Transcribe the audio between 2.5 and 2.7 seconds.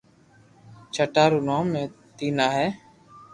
ھي